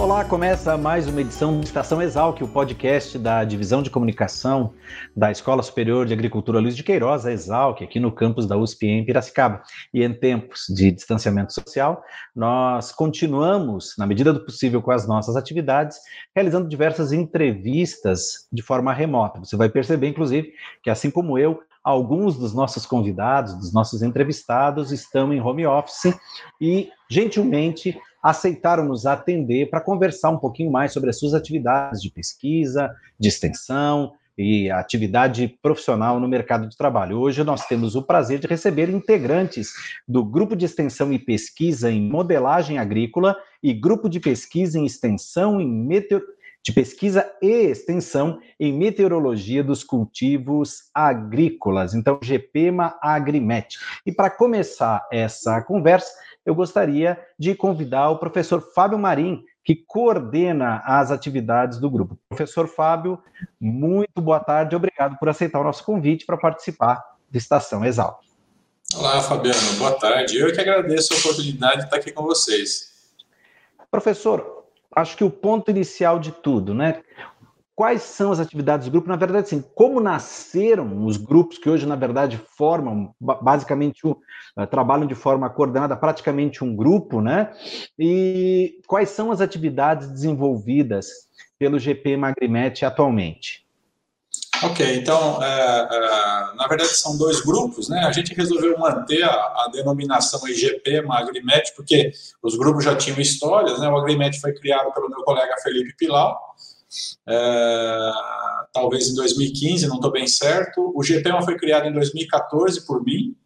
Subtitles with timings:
[0.00, 4.72] Olá, começa mais uma edição do Estação Exalc, o podcast da Divisão de Comunicação
[5.14, 8.86] da Escola Superior de Agricultura Luiz de Queiroz, a Exalc, aqui no campus da USP
[8.86, 9.60] em Piracicaba.
[9.92, 12.00] E em tempos de distanciamento social,
[12.34, 15.98] nós continuamos, na medida do possível, com as nossas atividades,
[16.34, 19.40] realizando diversas entrevistas de forma remota.
[19.40, 24.92] Você vai perceber, inclusive, que assim como eu, alguns dos nossos convidados, dos nossos entrevistados,
[24.92, 26.16] estão em home office
[26.60, 32.10] e, gentilmente, aceitaram nos atender para conversar um pouquinho mais sobre as suas atividades de
[32.10, 37.18] pesquisa, de extensão e atividade profissional no mercado de trabalho.
[37.18, 39.72] Hoje nós temos o prazer de receber integrantes
[40.06, 45.58] do Grupo de Extensão e Pesquisa em Modelagem Agrícola e Grupo de Pesquisa em Extensão
[45.58, 46.22] em Meteor
[46.68, 53.78] de pesquisa e extensão em meteorologia dos cultivos agrícolas, então GPMA Agrimet.
[54.04, 56.12] E para começar essa conversa,
[56.44, 62.18] eu gostaria de convidar o professor Fábio Marim, que coordena as atividades do grupo.
[62.28, 63.18] Professor Fábio,
[63.58, 68.20] muito boa tarde, obrigado por aceitar o nosso convite para participar da Estação Exalc.
[68.94, 70.36] Olá, Fabiano, boa tarde.
[70.36, 72.92] Eu que agradeço a oportunidade de estar aqui com vocês.
[73.90, 74.57] Professor,
[74.94, 77.02] acho que o ponto inicial de tudo, né?
[77.78, 79.08] quais são as atividades do grupo?
[79.08, 84.16] Na verdade, assim, como nasceram os grupos que hoje, na verdade, formam basicamente uh,
[84.68, 87.52] trabalham de forma coordenada, praticamente um grupo, né?
[87.96, 91.06] E quais são as atividades desenvolvidas
[91.56, 93.64] pelo GP Magrimet atualmente?
[94.62, 98.00] Ok, então, é, é, na verdade são dois grupos, né?
[98.00, 103.78] A gente resolveu manter a, a denominação IGP Magrimet, porque os grupos já tinham histórias,
[103.78, 103.88] né?
[103.88, 106.36] O Agrimet foi criado pelo meu colega Felipe Pilau,
[107.28, 108.10] é,
[108.72, 110.92] talvez em 2015, não estou bem certo.
[110.94, 113.36] O GPMA foi criado em 2014 por mim,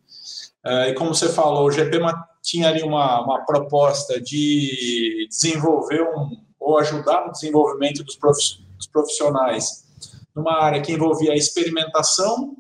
[0.64, 6.40] é, e como você falou, o GPMA tinha ali uma, uma proposta de desenvolver um,
[6.58, 8.16] ou ajudar no desenvolvimento dos
[8.90, 9.81] profissionais
[10.34, 12.56] numa área que envolvia experimentação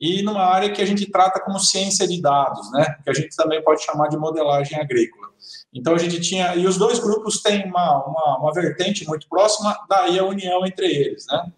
[0.00, 2.96] e numa área que a gente trata como ciência de dados, né?
[3.04, 5.28] que a gente também pode chamar de modelagem agrícola.
[5.72, 9.76] Então a gente tinha, e os dois grupos têm uma, uma, uma vertente muito próxima,
[9.88, 11.52] daí a união entre eles, né?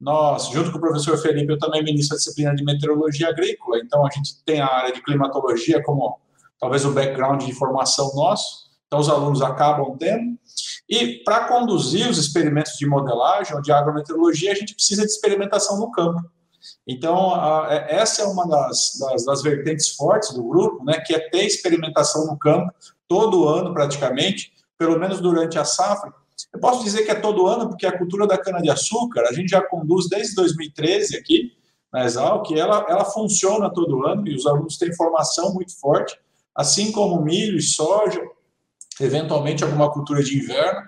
[0.00, 4.06] Nós, junto com o professor Felipe, eu também ministro a disciplina de meteorologia agrícola, então
[4.06, 6.20] a gente tem a área de climatologia como
[6.60, 10.36] talvez o background de formação nosso, então os alunos acabam tendo.
[10.88, 15.78] E para conduzir os experimentos de modelagem ou de agrometeorologia, a gente precisa de experimentação
[15.78, 16.22] no campo.
[16.86, 21.14] Então, a, é, essa é uma das, das, das, vertentes fortes do grupo, né, que
[21.14, 22.72] é ter experimentação no campo,
[23.06, 26.12] todo ano praticamente, pelo menos durante a safra.
[26.52, 29.60] Eu posso dizer que é todo ano, porque a cultura da cana-de-açúcar, a gente já
[29.60, 31.52] conduz desde 2013 aqui,
[31.92, 36.18] na Exalc, ela, ela funciona todo ano e os alunos têm formação muito forte,
[36.54, 38.20] assim como milho e soja,
[39.00, 40.80] eventualmente alguma cultura de inverno.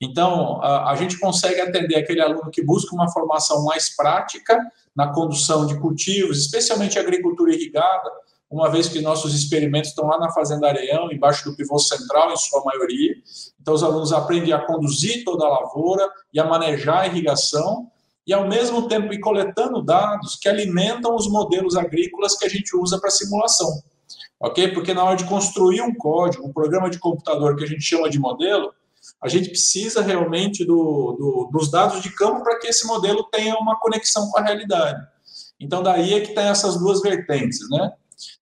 [0.00, 4.58] Então, a, a, gente consegue atender aquele aluno que busca uma formação mais prática
[4.94, 8.10] na condução de cultivos, especialmente agricultura irrigada,
[8.50, 12.36] uma vez que nossos experimentos estão lá na Fazenda Areão, embaixo do pivô central, em
[12.36, 13.14] sua maioria.
[13.60, 17.90] Então, os alunos aprendem a conduzir toda a lavoura e a manejar a irrigação,
[18.26, 22.76] e ao mesmo tempo ir coletando dados que alimentam os modelos agrícolas que a gente
[22.76, 23.82] usa para simulação.
[24.40, 24.68] Ok?
[24.72, 28.08] Porque na hora de construir um código, um programa de computador que a gente chama
[28.08, 28.72] de modelo,
[29.22, 33.56] a gente precisa realmente do, do, dos dados de campo para que esse modelo tenha
[33.56, 35.00] uma conexão com a realidade.
[35.58, 37.92] Então, daí é que tem essas duas vertentes, né?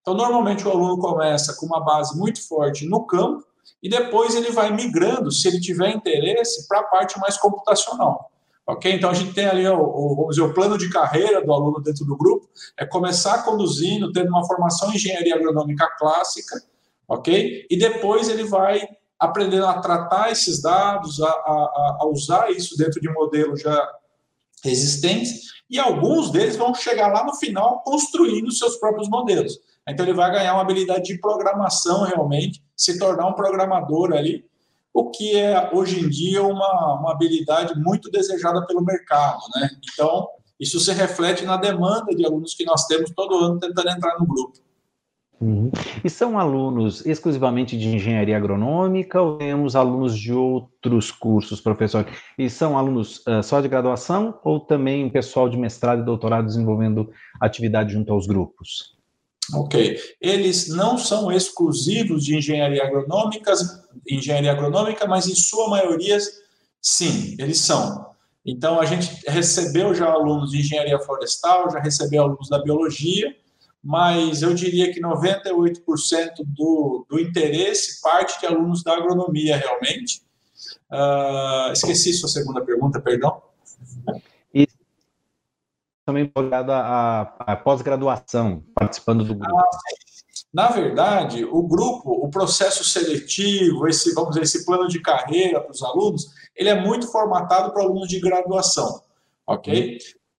[0.01, 3.44] Então, normalmente o aluno começa com uma base muito forte no campo
[3.82, 8.31] e depois ele vai migrando, se ele tiver interesse, para a parte mais computacional.
[8.67, 8.93] Ok?
[8.93, 12.17] Então, a gente tem ali o, o, o plano de carreira do aluno dentro do
[12.17, 16.61] grupo, é começar conduzindo, tendo uma formação em engenharia agronômica clássica,
[17.07, 17.67] ok?
[17.71, 23.01] E depois ele vai aprendendo a tratar esses dados, a, a, a usar isso dentro
[23.01, 23.95] de modelos já
[24.65, 29.59] existentes, e alguns deles vão chegar lá no final construindo seus próprios modelos.
[29.89, 34.45] Então ele vai ganhar uma habilidade de programação realmente, se tornar um programador ali,
[34.96, 39.69] o que é hoje em dia uma, uma habilidade muito desejada pelo mercado, né?
[39.93, 40.26] Então
[40.58, 44.26] isso se reflete na demanda de alunos que nós temos todo ano tentando entrar no
[44.26, 44.58] grupo.
[45.38, 45.70] Uhum.
[46.02, 52.06] E são alunos exclusivamente de engenharia agronômica ou temos alunos de outros cursos, professor?
[52.38, 57.10] E são alunos uh, só de graduação ou também pessoal de mestrado e doutorado desenvolvendo
[57.38, 58.95] atividade junto aos grupos?
[59.52, 59.98] Ok.
[60.20, 63.52] Eles não são exclusivos de engenharia agronômica,
[64.08, 66.19] engenharia agronômica, mas em sua maioria,
[66.81, 68.06] sim, eles são.
[68.44, 73.34] Então, a gente recebeu já alunos de engenharia florestal, já recebeu alunos da biologia,
[73.82, 75.81] mas eu diria que 98%
[76.44, 80.22] do, do interesse parte de alunos da agronomia, realmente.
[80.90, 83.43] Uh, esqueci sua segunda pergunta, perdão.
[86.06, 89.58] Também ligado à, pós-graduação, participando do grupo.
[89.58, 89.69] Ah,
[90.55, 95.73] na verdade, o grupo, o processo seletivo, esse, vamos dizer, esse plano de carreira para
[95.73, 99.03] os alunos, ele é muito formatado para alunos de graduação,
[99.47, 99.99] ok?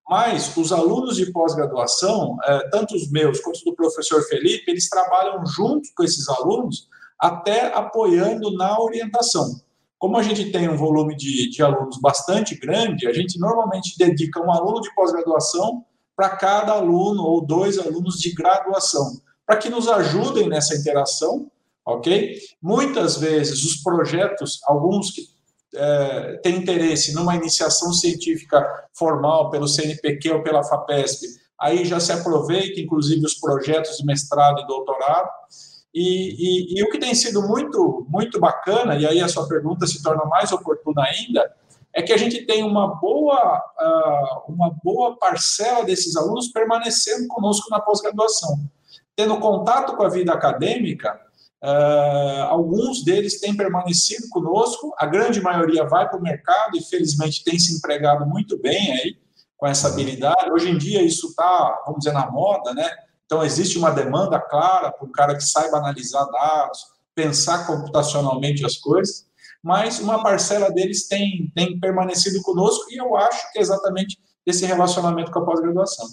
[0.10, 5.46] Mas os alunos de pós-graduação, é, tanto os meus quanto do professor Felipe, eles trabalham
[5.46, 6.88] junto com esses alunos,
[7.20, 9.60] até apoiando na orientação.
[9.98, 14.40] Como a gente tem um volume de, de alunos bastante grande, a gente normalmente dedica
[14.42, 15.84] um aluno de pós-graduação
[16.16, 21.50] para cada aluno ou dois alunos de graduação, para que nos ajudem nessa interação,
[21.86, 22.38] ok?
[22.62, 25.22] Muitas vezes os projetos, alguns que
[25.76, 31.28] é, tem interesse numa iniciação científica formal pelo CNPq ou pela FAPESP,
[31.60, 35.30] aí já se aproveita, inclusive, os projetos de mestrado e doutorado.
[36.00, 39.88] E, e, e, o que tem sido muito, muito bacana, e aí a sua pergunta
[39.88, 41.52] se torna mais oportuna ainda,
[41.92, 47.68] é que a gente tem uma boa, uh, uma boa parcela desses alunos permanecendo conosco
[47.72, 48.60] na pós-graduação.
[49.16, 51.20] Tendo contato com a vida acadêmica,
[51.60, 57.44] Uh, alguns deles têm permanecido conosco, a grande maioria vai para o mercado e felizmente
[57.44, 59.18] tem se empregado muito bem aí
[59.58, 60.52] com essa habilidade.
[60.52, 62.88] Hoje em dia isso está, vamos dizer, na moda, né?
[63.28, 66.80] Então existe uma demanda clara para um cara que saiba analisar dados,
[67.14, 69.28] pensar computacionalmente as coisas,
[69.62, 74.66] mas uma parcela deles tem, tem permanecido conosco e eu acho que é exatamente esse
[74.66, 76.08] relacionamento com a pós-graduação.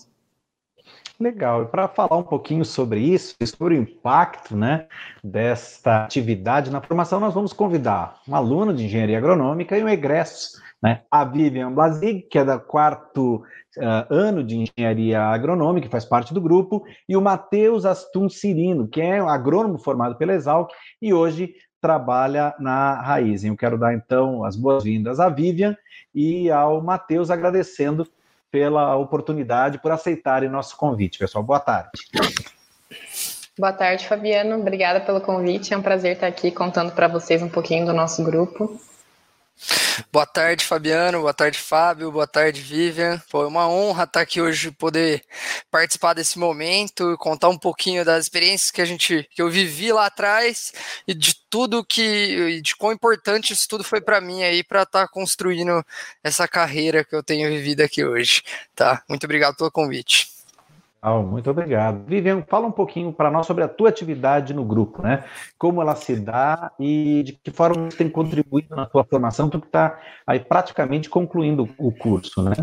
[1.21, 1.63] Legal.
[1.63, 4.89] E para falar um pouquinho sobre isso, sobre o impacto né,
[5.23, 10.61] desta atividade na formação, nós vamos convidar um aluno de engenharia agronômica e um egresso,
[10.85, 13.37] né, a Vivian Blasig, que é da quarto
[13.79, 18.87] uh, ano de engenharia agronômica, que faz parte do grupo, e o Matheus Astum Cirino,
[18.87, 20.71] que é um agrônomo formado pela Exalc
[21.01, 23.45] e hoje trabalha na Raiz.
[23.45, 25.75] Eu quero dar então as boas-vindas à Vivian
[26.15, 28.07] e ao Matheus, agradecendo
[28.51, 31.43] pela oportunidade, por aceitarem nosso convite, pessoal.
[31.43, 31.93] Boa tarde.
[33.59, 34.61] Boa tarde, Fabiano.
[34.61, 35.73] Obrigada pelo convite.
[35.73, 38.79] É um prazer estar aqui contando para vocês um pouquinho do nosso grupo.
[40.13, 41.21] Boa tarde, Fabiano.
[41.21, 42.11] Boa tarde, Fábio.
[42.11, 43.23] Boa tarde, Vivian.
[43.29, 45.23] Foi é uma honra estar aqui hoje, poder
[45.71, 49.93] participar desse momento e contar um pouquinho das experiências que a gente, que eu vivi
[49.93, 50.73] lá atrás
[51.07, 55.03] e de tudo que, de quão importante isso tudo foi para mim aí para estar
[55.03, 55.85] tá construindo
[56.23, 58.43] essa carreira que eu tenho vivido aqui hoje.
[58.75, 59.03] Tá?
[59.09, 60.34] Muito obrigado pelo convite.
[61.13, 62.05] Muito obrigado.
[62.07, 65.25] Vivian, fala um pouquinho para nós sobre a tua atividade no grupo, né?
[65.59, 69.67] Como ela se dá e de que forma tem contribuído na tua formação, tu que
[69.67, 72.55] está aí praticamente concluindo o curso, né?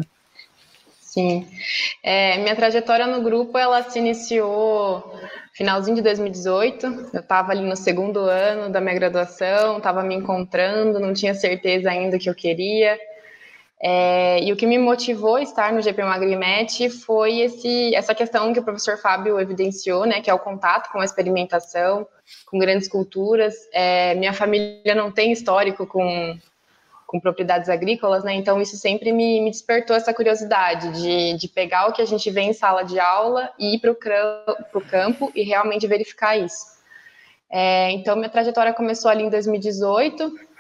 [0.99, 1.45] Sim.
[2.01, 5.13] É, minha trajetória no grupo, ela se iniciou
[5.53, 6.85] finalzinho de 2018.
[7.13, 11.89] Eu estava ali no segundo ano da minha graduação, estava me encontrando, não tinha certeza
[11.89, 12.97] ainda que eu queria.
[13.83, 18.53] É, e o que me motivou a estar no GP Magrimet foi esse, essa questão
[18.53, 22.07] que o professor Fábio evidenciou, né, que é o contato com a experimentação,
[22.45, 23.55] com grandes culturas.
[23.73, 26.37] É, minha família não tem histórico com,
[27.07, 31.87] com propriedades agrícolas, né, então isso sempre me, me despertou essa curiosidade de, de pegar
[31.87, 35.41] o que a gente vê em sala de aula e ir para o campo e
[35.41, 36.79] realmente verificar isso.
[37.49, 40.50] É, então, minha trajetória começou ali em 2018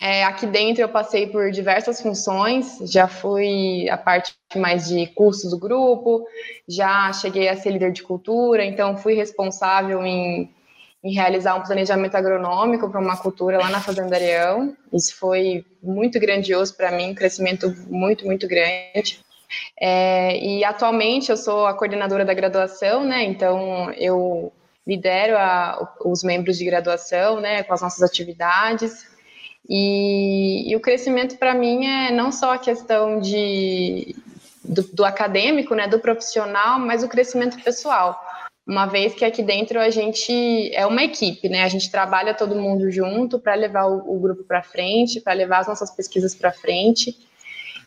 [0.00, 5.50] é, aqui dentro eu passei por diversas funções, já fui a parte mais de cursos
[5.50, 6.24] do grupo,
[6.68, 10.54] já cheguei a ser líder de cultura, então fui responsável em,
[11.02, 14.76] em realizar um planejamento agronômico para uma cultura lá na Fazenda Areão.
[14.92, 19.18] Isso foi muito grandioso para mim, um crescimento muito, muito grande.
[19.80, 23.24] É, e atualmente eu sou a coordenadora da graduação, né?
[23.24, 24.52] Então eu
[24.86, 29.17] lidero a, os membros de graduação, né, com as nossas atividades.
[29.68, 34.16] E, e o crescimento para mim é não só a questão de,
[34.64, 38.18] do, do, acadêmico, né, do profissional, mas o crescimento pessoal.
[38.66, 41.64] Uma vez que aqui dentro a gente é uma equipe, né?
[41.64, 45.60] A gente trabalha todo mundo junto para levar o, o grupo para frente, para levar
[45.60, 47.16] as nossas pesquisas para frente.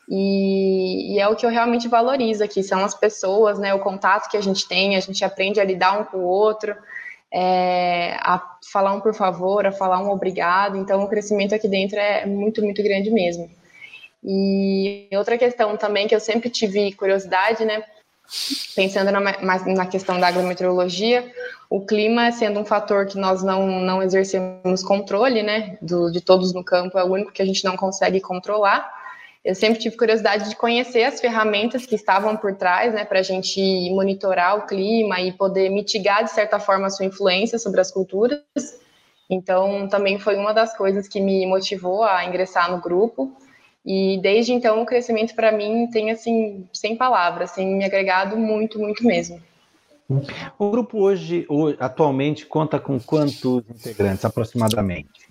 [0.10, 4.30] E, e, é o que eu realmente valorizo aqui, são as pessoas, né, o contato
[4.30, 6.76] que a gente tem, a gente aprende a lidar um com o outro,
[7.34, 10.78] é, a falar um por favor, a falar um obrigado.
[10.78, 13.50] Então, o crescimento aqui dentro é muito, muito grande mesmo.
[14.24, 17.84] E outra questão também que eu sempre tive curiosidade, né?
[18.76, 21.30] Pensando na, na questão da agrometeorologia,
[21.70, 25.78] o clima sendo um fator que nós não, não exercemos controle, né?
[25.82, 29.01] Do, de todos no campo, é o único que a gente não consegue controlar.
[29.44, 33.24] Eu sempre tive curiosidade de conhecer as ferramentas que estavam por trás, né, para a
[33.24, 37.92] gente monitorar o clima e poder mitigar, de certa forma, a sua influência sobre as
[37.92, 38.44] culturas.
[39.28, 43.36] Então, também foi uma das coisas que me motivou a ingressar no grupo.
[43.84, 48.78] E desde então, o crescimento para mim tem, assim, sem palavras, tem me agregado muito,
[48.78, 49.42] muito mesmo.
[50.60, 51.48] O grupo hoje,
[51.80, 55.31] atualmente, conta com quantos integrantes, aproximadamente?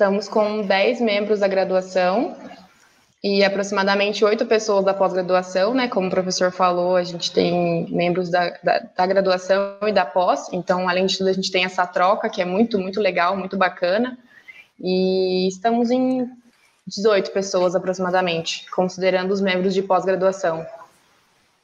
[0.00, 2.34] Estamos com 10 membros da graduação
[3.22, 5.88] e aproximadamente oito pessoas da pós-graduação, né?
[5.88, 10.50] Como o professor falou, a gente tem membros da, da, da, graduação e da pós,
[10.54, 13.58] então, além de tudo, a gente tem essa troca que é muito, muito legal, muito
[13.58, 14.16] bacana.
[14.80, 16.26] E estamos em
[16.86, 20.64] 18 pessoas aproximadamente, considerando os membros de pós-graduação.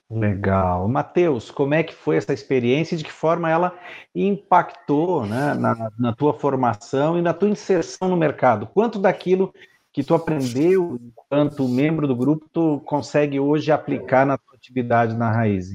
[0.08, 0.86] Legal.
[0.86, 3.76] Matheus, como é que foi essa experiência e de que forma ela
[4.14, 8.68] impactou né, na, na tua formação e na tua inserção no mercado?
[8.68, 9.52] Quanto daquilo
[9.92, 15.32] que tu aprendeu enquanto membro do grupo tu consegue hoje aplicar na tua atividade na
[15.32, 15.72] Raiz?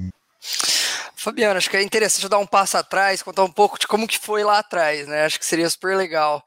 [1.22, 4.18] Fabiano, acho que é interessante dar um passo atrás, contar um pouco de como que
[4.18, 5.24] foi lá atrás, né?
[5.24, 6.44] Acho que seria super legal.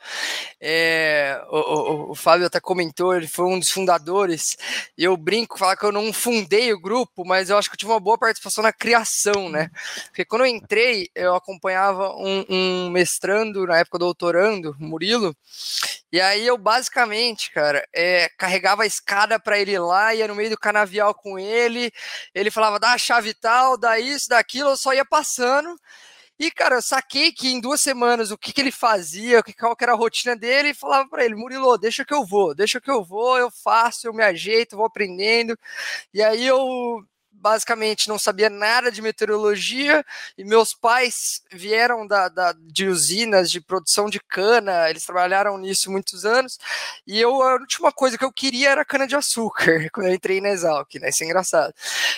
[0.59, 4.57] É, o, o, o, Fábio até comentou, ele foi um dos fundadores,
[4.97, 7.77] e eu brinco, falar que eu não fundei o grupo, mas eu acho que eu
[7.77, 9.69] tive uma boa participação na criação, né?
[10.07, 15.33] Porque quando eu entrei, eu acompanhava um, um mestrando, na época doutorando, Murilo,
[16.15, 20.49] e aí eu basicamente, cara, é, carregava a escada para ele lá, ia no meio
[20.49, 21.91] do canavial com ele,
[22.33, 25.79] ele falava, dá a chave tal, dá isso, dá aquilo, eu só ia passando.
[26.37, 29.83] E, cara, eu saquei que em duas semanas o que, que ele fazia, qual que
[29.85, 32.91] era a rotina dele, e falava para ele, Murilo, deixa que eu vou, deixa que
[32.91, 35.57] eu vou, eu faço, eu me ajeito, vou aprendendo.
[36.13, 40.03] E aí eu basicamente não sabia nada de meteorologia
[40.37, 45.91] e meus pais vieram da, da, de usinas de produção de cana, eles trabalharam nisso
[45.91, 46.57] muitos anos
[47.05, 50.41] e eu a última coisa que eu queria era cana de açúcar quando eu entrei
[50.41, 51.09] na Exalc, né?
[51.09, 51.73] Isso é engraçado.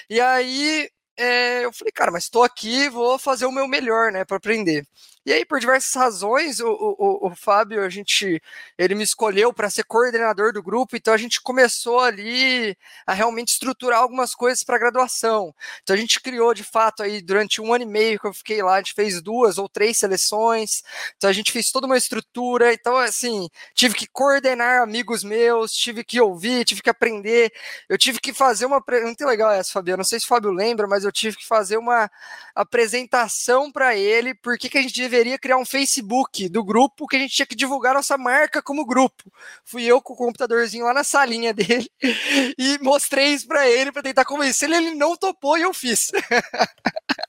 [0.09, 4.23] E aí é, eu falei, cara, mas estou aqui, vou fazer o meu melhor, né,
[4.23, 4.85] para aprender.
[5.27, 8.41] E aí, por diversas razões, o, o, o Fábio, a gente,
[8.77, 13.49] ele me escolheu para ser coordenador do grupo, então a gente começou ali a realmente
[13.49, 15.53] estruturar algumas coisas para graduação.
[15.83, 18.63] Então a gente criou, de fato, aí durante um ano e meio que eu fiquei
[18.63, 20.81] lá, a gente fez duas ou três seleções,
[21.17, 26.05] então a gente fez toda uma estrutura, então assim, tive que coordenar amigos meus, tive
[26.05, 27.51] que ouvir, tive que aprender,
[27.89, 30.87] eu tive que fazer uma, muito legal essa, Fabiano, não sei se o Fábio lembra,
[30.87, 32.09] mas eu tive que fazer uma
[32.55, 37.19] apresentação para ele, por que a gente deveria criar um Facebook do grupo que a
[37.19, 39.31] gente tinha que divulgar nossa marca como grupo.
[39.63, 41.89] Fui eu com o computadorzinho lá na salinha dele
[42.57, 46.11] e mostrei isso para ele para tentar convencer ele, ele não topou e eu fiz.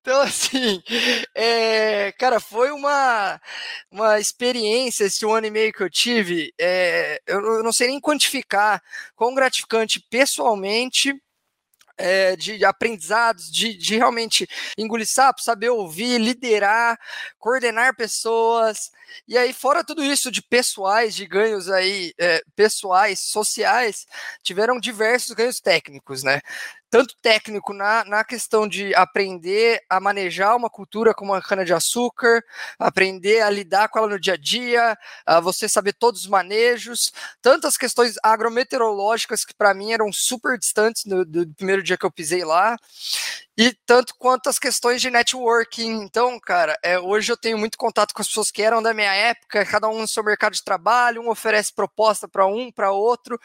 [0.00, 0.82] Então, assim,
[1.34, 3.40] é, cara, foi uma,
[3.90, 6.52] uma experiência esse um ano e meio que eu tive.
[6.58, 8.82] É, eu não sei nem quantificar
[9.14, 11.14] quão gratificante pessoalmente
[12.02, 16.98] é, de aprendizados, de, de realmente engolir sapo, saber ouvir, liderar,
[17.38, 18.90] coordenar pessoas.
[19.28, 24.06] E aí, fora tudo isso de pessoais, de ganhos aí, é, pessoais, sociais,
[24.42, 26.40] tiveram diversos ganhos técnicos, né?
[26.92, 32.44] Tanto técnico na, na questão de aprender a manejar uma cultura como a cana-de-açúcar,
[32.78, 37.10] aprender a lidar com ela no dia a dia, a você saber todos os manejos,
[37.40, 42.10] tantas questões agrometeorológicas que para mim eram super distantes do, do primeiro dia que eu
[42.10, 42.76] pisei lá,
[43.56, 46.02] e tanto quanto as questões de networking.
[46.02, 49.12] Então, cara, é, hoje eu tenho muito contato com as pessoas que eram da minha
[49.14, 53.38] época, cada um no seu mercado de trabalho, um oferece proposta para um, para outro.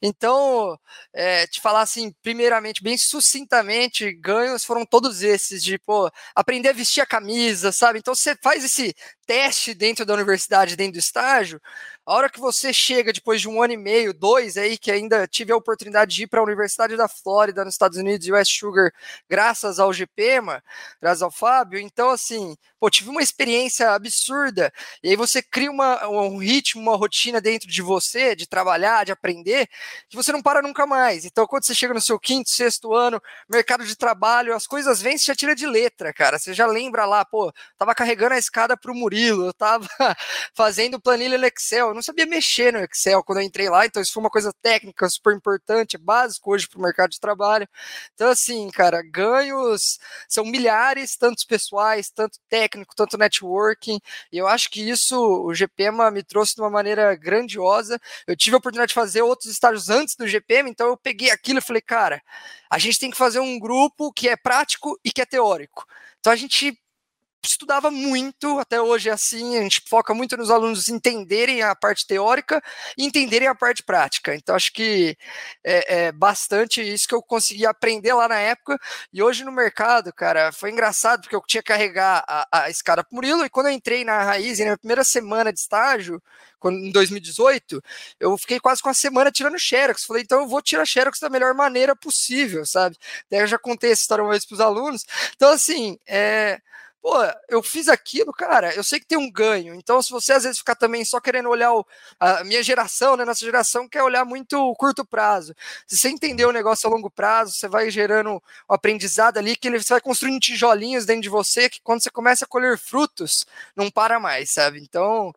[0.00, 0.78] Então,
[1.12, 6.72] é, te falar assim, primeiramente, bem sucintamente, ganhos foram todos esses, de pô, aprender a
[6.72, 7.98] vestir a camisa, sabe?
[7.98, 8.94] Então, você faz esse
[9.26, 11.60] teste dentro da universidade, dentro do estágio,
[12.06, 15.26] a hora que você chega depois de um ano e meio, dois aí, que ainda
[15.26, 18.90] tive a oportunidade de ir para a Universidade da Flórida, nos Estados Unidos, West Sugar,
[19.28, 20.62] graças ao GPMA,
[21.00, 26.08] graças ao Fábio, então assim, pô, tive uma experiência absurda, e aí você cria uma,
[26.08, 29.68] um ritmo, uma rotina dentro de você, de trabalhar, de aprender,
[30.08, 31.24] que você não para nunca mais.
[31.24, 35.18] Então, quando você chega no seu quinto, sexto ano, mercado de trabalho, as coisas vêm,
[35.18, 38.76] você já tira de letra, cara, você já lembra lá, pô, tava carregando a escada
[38.76, 39.86] para o Murilo, eu tava
[40.54, 44.12] fazendo planilha no Excel, não sabia mexer no Excel quando eu entrei lá, então isso
[44.12, 47.68] foi uma coisa técnica super importante, básico hoje para o mercado de trabalho.
[48.14, 53.98] Então, assim, cara, ganho ganhos são milhares, tanto pessoais, tanto técnico, tanto networking,
[54.32, 57.98] e eu acho que isso o GPMA me trouxe de uma maneira grandiosa.
[58.26, 61.58] Eu tive a oportunidade de fazer outros estágios antes do GPM, então eu peguei aquilo
[61.58, 62.22] e falei, cara,
[62.68, 65.86] a gente tem que fazer um grupo que é prático e que é teórico.
[66.20, 66.78] Então a gente
[67.42, 72.06] estudava muito, até hoje é assim, a gente foca muito nos alunos entenderem a parte
[72.06, 72.62] teórica
[72.96, 74.34] e entenderem a parte prática.
[74.34, 75.16] Então, acho que
[75.64, 78.78] é, é, bastante isso que eu consegui aprender lá na época.
[79.12, 83.02] E hoje no mercado, cara, foi engraçado, porque eu tinha que carregar a, a escada
[83.04, 86.22] pro Murilo, e quando eu entrei na Raiz, na minha primeira semana de estágio,
[86.58, 87.82] quando, em 2018,
[88.20, 90.04] eu fiquei quase com uma semana tirando Xerox.
[90.04, 92.96] Falei, então eu vou tirar Xerox da melhor maneira possível, sabe?
[93.30, 95.06] Daí eu já contei essa história uma vez para os alunos.
[95.34, 96.60] Então, assim, é,
[97.02, 97.14] pô,
[97.48, 99.74] eu fiz aquilo, cara, eu sei que tem um ganho.
[99.74, 101.86] Então, se você às vezes ficar também só querendo olhar o,
[102.18, 105.54] a minha geração, né, nossa geração quer olhar muito o curto prazo.
[105.86, 109.70] Se você entender o negócio a longo prazo, você vai gerando um aprendizado ali que
[109.70, 113.90] você vai construindo tijolinhos dentro de você que quando você começa a colher frutos, não
[113.90, 114.80] para mais, sabe?
[114.80, 115.32] Então,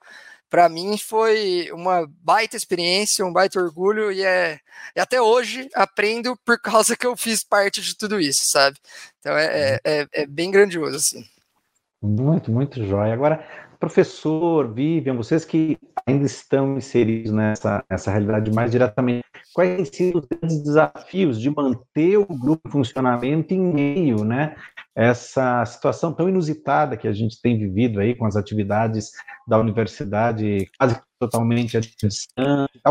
[0.54, 4.60] para mim foi uma baita experiência, um baita orgulho e é
[4.96, 8.78] e até hoje aprendo por causa que eu fiz parte de tudo isso, sabe?
[9.20, 11.28] Então é, é, é bem grandioso assim.
[12.04, 13.14] Muito, muito jóia.
[13.14, 13.48] Agora,
[13.80, 20.20] professor, Vivian, vocês que ainda estão inseridos nessa, nessa realidade mais diretamente, quais têm sido
[20.20, 24.54] os grandes desafios de manter o grupo em funcionamento em meio, né,
[24.94, 29.12] essa situação tão inusitada que a gente tem vivido aí com as atividades
[29.48, 32.28] da universidade quase totalmente à distância,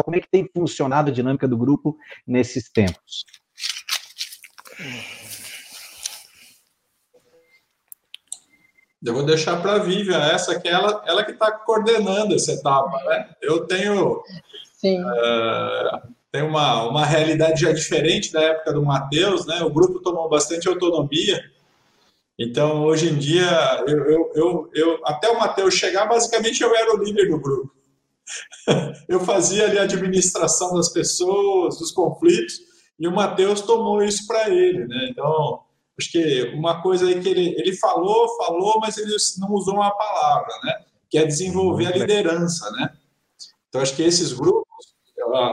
[0.03, 3.27] como é que tem funcionado a dinâmica do grupo nesses tempos?
[9.05, 12.53] Eu vou deixar para a Vivian essa, que é ela, ela que está coordenando essa
[12.53, 13.03] etapa.
[13.05, 13.31] Né?
[13.43, 19.61] Eu tenho, uh, tenho uma, uma realidade já diferente da época do Matheus, né?
[19.63, 21.43] o grupo tomou bastante autonomia,
[22.39, 26.95] então hoje em dia, eu, eu, eu, eu até o Matheus chegar, basicamente eu era
[26.95, 27.73] o líder do grupo.
[29.09, 32.61] eu fazia ali a administração das pessoas, dos conflitos,
[32.99, 34.87] e o Matheus tomou isso para ele.
[34.87, 35.09] Né?
[35.11, 35.62] Então,
[35.99, 39.91] Acho que uma coisa aí que ele, ele falou, falou, mas ele não usou uma
[39.91, 40.85] palavra, né?
[41.11, 42.91] Que é desenvolver a liderança, né?
[43.69, 44.67] Então, acho que esses grupos,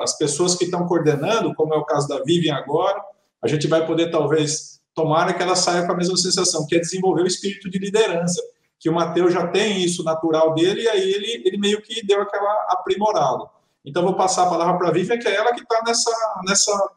[0.02, 3.02] as pessoas que estão coordenando, como é o caso da Vivian agora,
[3.42, 6.80] a gente vai poder, talvez, tomara que ela saia com a mesma sensação, que é
[6.80, 8.42] desenvolver o espírito de liderança,
[8.80, 12.22] que o Mateus já tem isso natural dele, e aí ele, ele meio que deu
[12.22, 13.46] aquela aprimorada.
[13.86, 16.12] Então, vou passar a palavra para a Vivian, que é ela que está nessa,
[16.46, 16.92] nessa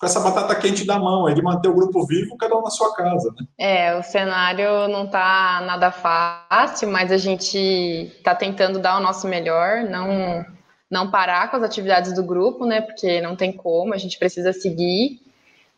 [0.00, 2.70] com essa batata quente da mão, é de manter o grupo vivo, cada um na
[2.70, 3.30] sua casa.
[3.38, 3.46] Né?
[3.58, 9.28] É, o cenário não está nada fácil, mas a gente está tentando dar o nosso
[9.28, 10.42] melhor, não,
[10.90, 12.80] não parar com as atividades do grupo, né?
[12.80, 15.20] Porque não tem como, a gente precisa seguir.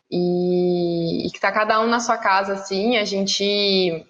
[0.09, 4.05] E, e que está cada um na sua casa, assim, a gente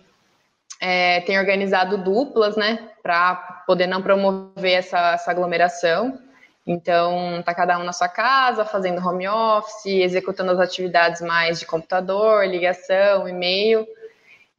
[0.80, 2.88] é, tem organizado duplas, né?
[3.02, 6.19] Para poder não promover essa, essa aglomeração.
[6.65, 11.65] Então, tá cada um na sua casa, fazendo home office, executando as atividades mais de
[11.65, 13.86] computador, ligação, e-mail,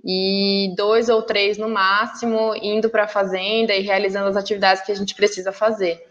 [0.04, 4.92] e dois ou três no máximo indo para a fazenda e realizando as atividades que
[4.92, 6.06] a gente precisa fazer.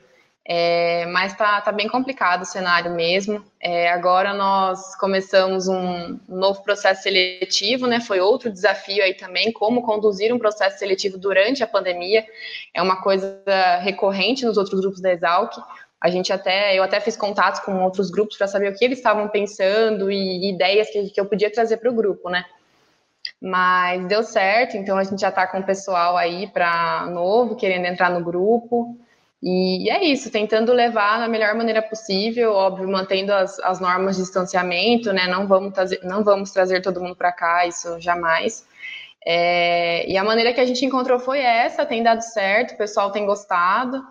[0.46, 3.46] É, mas tá, tá bem complicado o cenário mesmo.
[3.62, 8.02] É, agora nós começamos um novo processo seletivo, né?
[8.02, 12.26] Foi outro desafio aí também, como conduzir um processo seletivo durante a pandemia.
[12.74, 13.42] É uma coisa
[13.82, 15.56] recorrente nos outros grupos da Exalc.
[16.04, 18.98] A gente até, eu até fiz contatos com outros grupos para saber o que eles
[18.98, 22.44] estavam pensando e ideias que, que eu podia trazer para o grupo, né?
[23.42, 27.86] Mas deu certo, então a gente já está com o pessoal aí para novo, querendo
[27.86, 28.98] entrar no grupo.
[29.42, 34.24] E é isso, tentando levar da melhor maneira possível, óbvio, mantendo as, as normas de
[34.24, 35.26] distanciamento, né?
[35.28, 38.68] Não vamos trazer, não vamos trazer todo mundo para cá, isso jamais.
[39.26, 43.10] É, e a maneira que a gente encontrou foi essa, tem dado certo, o pessoal
[43.10, 44.04] tem gostado.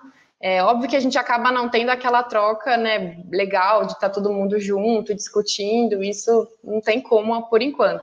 [0.45, 4.11] É óbvio que a gente acaba não tendo aquela troca, né, legal de estar tá
[4.11, 8.03] todo mundo junto, discutindo, isso não tem como por enquanto.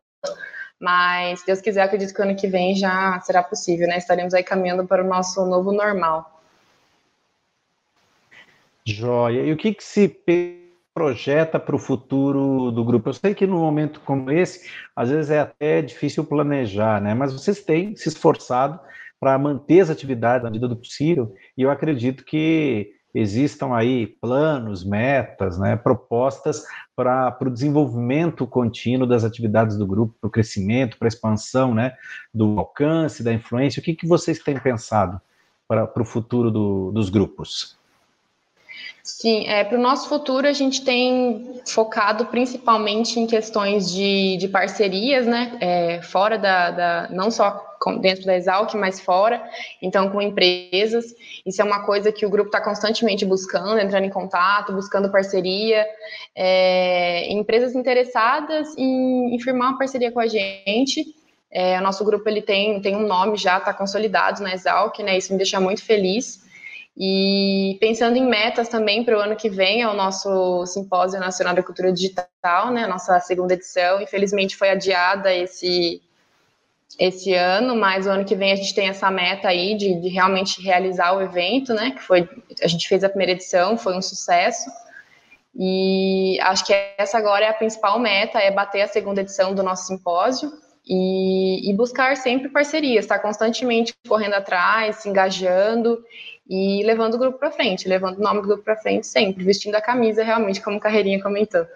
[0.80, 3.98] Mas, se Deus quiser, acredito que ano que vem já será possível, né?
[3.98, 6.42] Estaremos aí caminhando para o nosso novo normal.
[8.86, 9.42] Joia.
[9.42, 10.08] E o que, que se
[10.94, 13.10] projeta para o futuro do grupo?
[13.10, 17.14] Eu sei que num momento como esse, às vezes é até difícil planejar, né?
[17.14, 18.80] Mas vocês têm se esforçado
[19.20, 24.84] para manter as atividades na medida do possível, e eu acredito que existam aí planos,
[24.84, 26.64] metas, né, propostas
[26.96, 31.94] para o desenvolvimento contínuo das atividades do grupo, para o crescimento, para a expansão né,
[32.34, 33.80] do alcance, da influência.
[33.80, 35.20] O que, que vocês têm pensado
[35.68, 37.79] para, o futuro do, dos grupos?
[39.18, 44.48] Sim, é, para o nosso futuro a gente tem focado principalmente em questões de, de
[44.48, 45.58] parcerias, né?
[45.60, 49.44] É, fora da, da, não só dentro da Exalc, mas fora,
[49.82, 51.14] então com empresas.
[51.46, 55.86] Isso é uma coisa que o grupo está constantemente buscando, entrando em contato, buscando parceria.
[56.36, 61.04] É, empresas interessadas em, em firmar uma parceria com a gente.
[61.52, 65.18] É, o nosso grupo ele tem, tem um nome já, está consolidado na Exalc, né?
[65.18, 66.48] Isso me deixa muito feliz.
[67.00, 71.56] E pensando em metas também para o ano que vem, é o nosso Simpósio Nacional
[71.56, 74.02] da Cultura Digital, né, a nossa segunda edição.
[74.02, 76.02] Infelizmente foi adiada esse,
[77.00, 80.10] esse ano, mas o ano que vem a gente tem essa meta aí de, de
[80.10, 82.28] realmente realizar o evento, né, que foi,
[82.62, 84.70] a gente fez a primeira edição, foi um sucesso.
[85.56, 89.64] E acho que essa agora é a principal meta, é bater a segunda edição do
[89.64, 90.52] nosso simpósio
[90.90, 96.04] e, e buscar sempre parcerias, estar tá constantemente correndo atrás, se engajando
[96.50, 99.76] e levando o grupo para frente, levando o nome do grupo para frente sempre, vestindo
[99.76, 101.68] a camisa realmente, como Carreirinha comentou.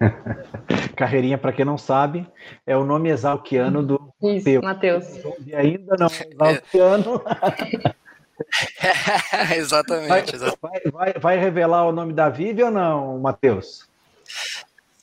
[0.96, 2.26] Carreirinha, para quem não sabe,
[2.66, 5.06] é o nome exalquiano do Isso, Matheus.
[5.46, 7.22] E ainda não, exalquiano.
[9.54, 10.36] exatamente.
[10.60, 13.88] Vai, vai, vai, revelar o nome da Vivi ou não, Matheus?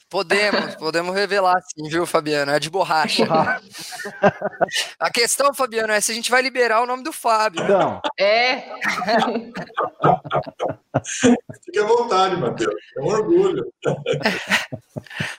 [0.09, 2.51] Podemos, podemos revelar sim, viu, Fabiano?
[2.51, 3.25] É de borracha.
[3.25, 3.61] borracha.
[4.97, 7.67] A questão, Fabiano, é se a gente vai liberar o nome do Fábio.
[7.67, 8.01] Não.
[8.17, 8.63] É.
[11.65, 12.73] Fique à vontade, Matheus.
[12.95, 13.73] É um orgulho.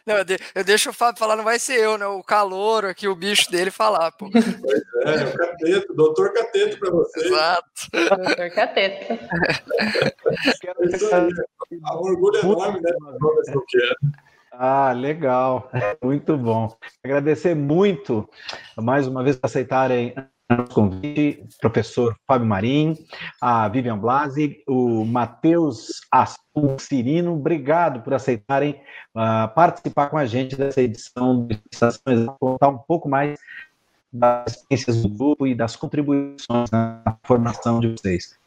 [0.07, 0.16] Não,
[0.54, 2.07] eu deixo o Fábio falar, não vai ser eu, né?
[2.07, 4.31] O calor aqui, o bicho dele falar, pô.
[4.31, 7.26] Pois é, o cateto, doutor cateto para você.
[7.26, 7.72] Exato.
[7.92, 9.12] Doutor cateto.
[11.70, 12.90] É um orgulho enorme, né?
[13.44, 13.96] Que eu quero.
[14.53, 15.71] Ah, legal,
[16.03, 16.75] muito bom.
[17.05, 18.29] Agradecer muito,
[18.77, 20.15] mais uma vez, por aceitarem
[20.51, 22.97] o convite, professor Fábio Marim,
[23.41, 28.81] a Vivian Blasi, o Matheus Assun Cirino, obrigado por aceitarem
[29.15, 33.39] uh, participar com a gente dessa edição do Estação contar um pouco mais
[34.11, 38.39] das experiências do grupo e das contribuições na formação de vocês.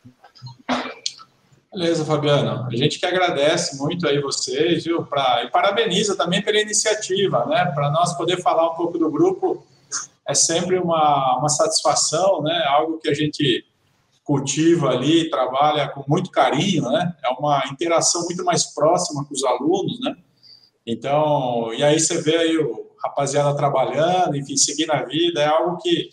[1.73, 2.67] Beleza, Fabiano.
[2.67, 5.05] A gente que agradece muito aí vocês, viu?
[5.05, 7.65] Pra, e parabeniza também pela iniciativa, né?
[7.73, 9.65] Para nós poder falar um pouco do grupo
[10.27, 12.65] é sempre uma, uma satisfação, né?
[12.67, 13.65] Algo que a gente
[14.21, 17.15] cultiva ali, trabalha com muito carinho, né?
[17.23, 20.15] É uma interação muito mais próxima com os alunos, né?
[20.86, 25.77] Então, e aí você vê aí o rapaziada trabalhando, enfim, seguindo a vida, é algo
[25.77, 26.10] que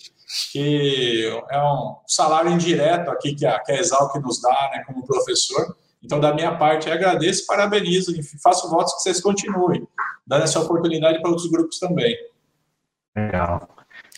[0.52, 5.06] que é um salário indireto aqui que a, que a Exalc nos dá, né, como
[5.06, 5.76] professor.
[6.02, 9.86] Então, da minha parte, agradeço e parabenizo e faço votos que vocês continuem,
[10.26, 12.16] dando essa oportunidade para outros grupos também.
[13.16, 13.68] Legal.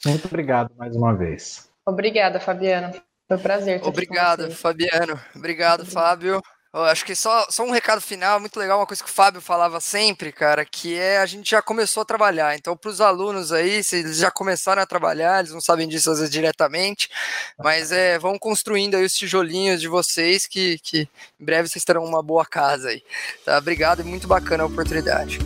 [0.05, 1.71] Muito obrigado mais uma vez.
[1.87, 2.93] Obrigada, Fabiana.
[3.27, 3.81] Foi um prazer.
[3.83, 5.19] Obrigado, Fabiano.
[5.35, 6.43] Obrigado, Fábio.
[6.73, 9.41] Eu acho que só, só um recado final, muito legal, uma coisa que o Fábio
[9.41, 12.55] falava sempre, cara, que é a gente já começou a trabalhar.
[12.55, 16.13] Então, para os alunos aí, se eles já começaram a trabalhar, eles não sabem disso
[16.13, 17.11] às vezes diretamente,
[17.59, 21.09] mas é, vão construindo aí os tijolinhos de vocês, que, que
[21.41, 23.03] em breve vocês terão uma boa casa aí.
[23.45, 23.59] Tá?
[23.59, 25.41] Obrigado e muito bacana a oportunidade.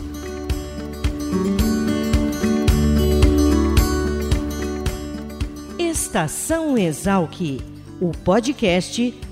[5.79, 7.41] Estação Exalc,
[7.99, 9.24] o podcast